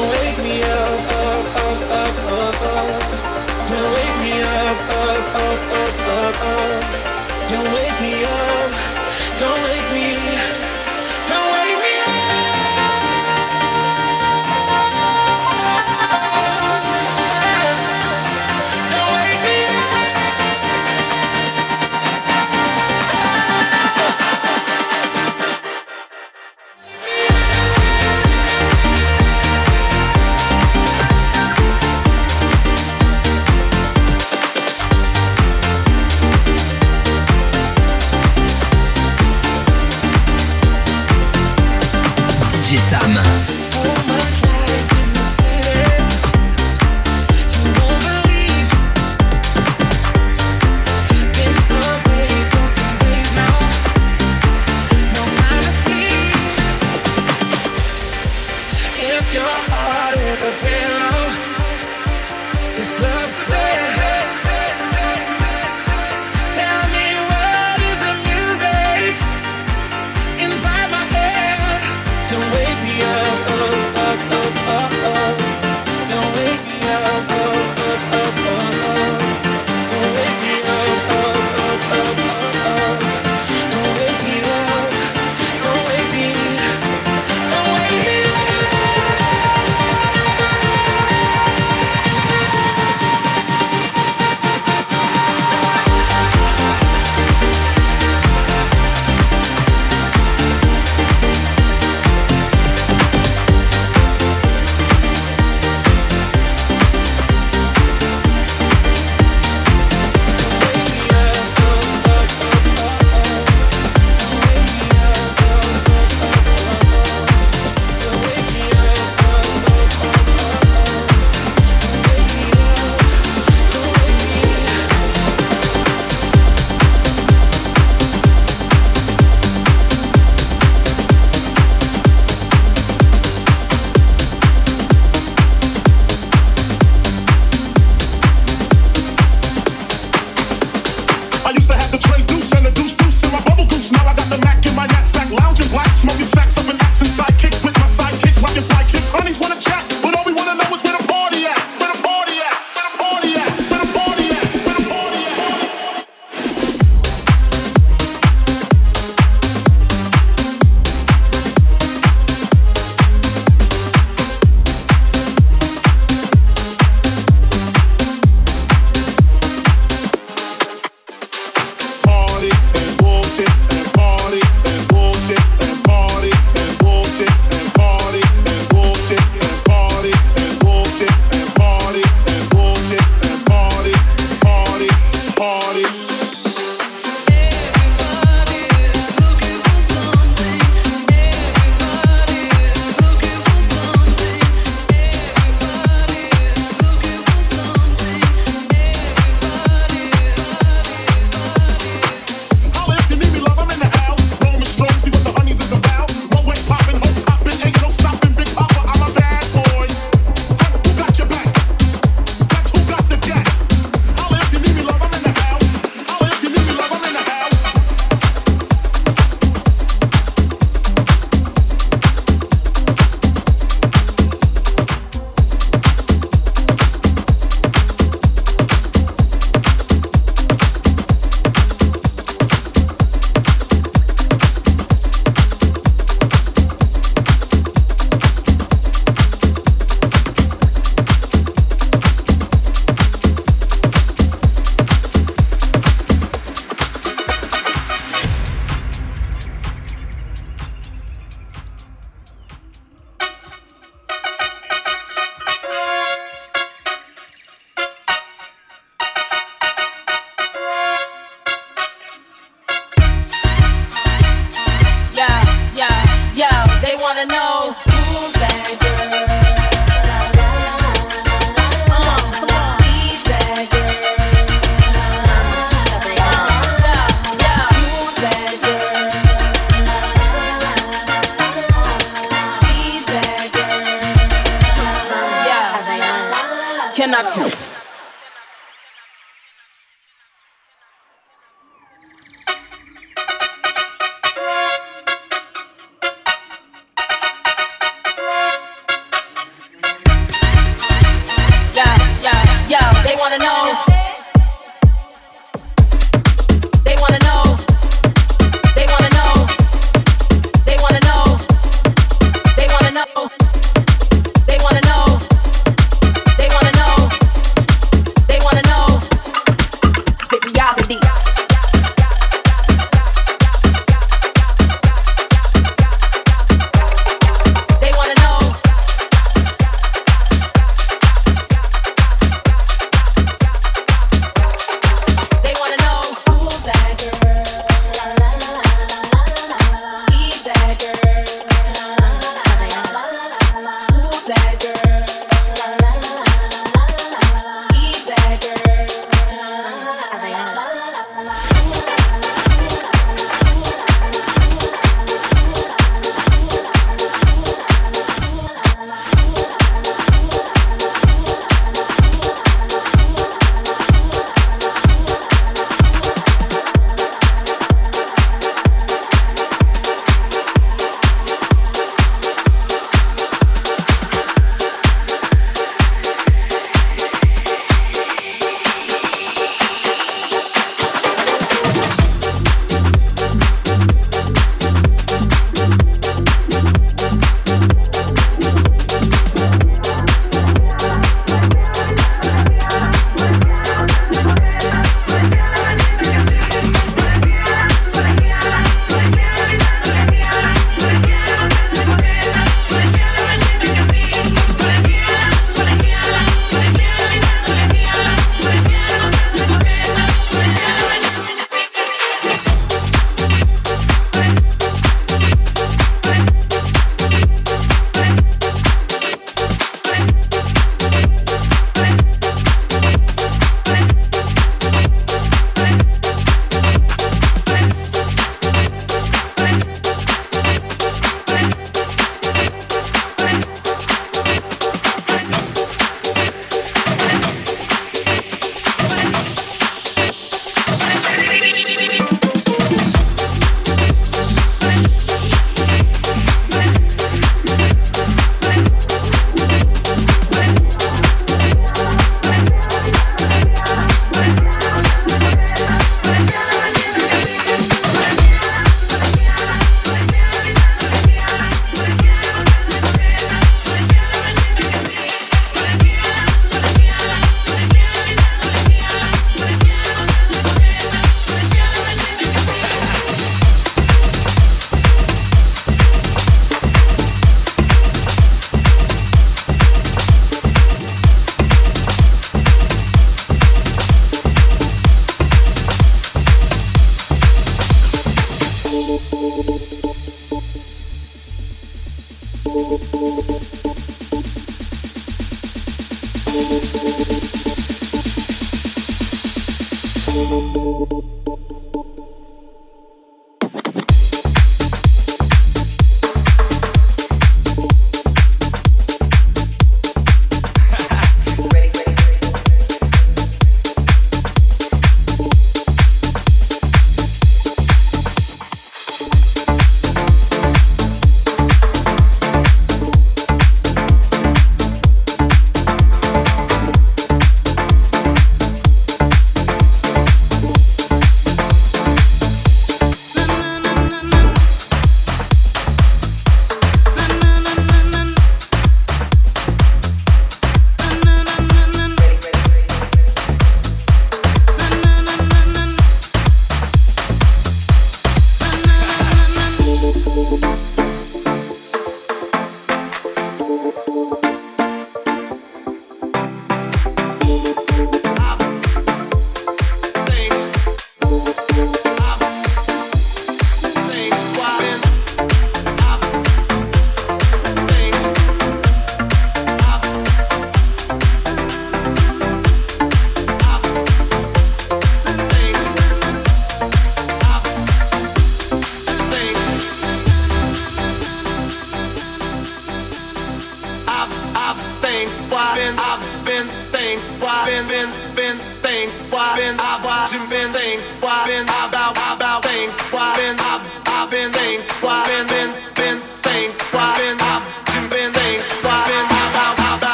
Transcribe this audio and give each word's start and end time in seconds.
wake 0.00 0.38
me 0.38 0.62
up. 0.62 0.91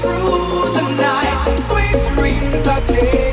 through 0.00 0.72
the 0.72 0.94
night. 0.96 1.58
Sweet 1.60 2.14
dreams 2.14 2.66
are 2.66 2.80
taken. 2.80 3.27